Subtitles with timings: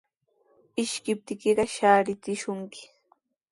[0.83, 2.79] Ishkiptiykiqa shaarichishunkimi.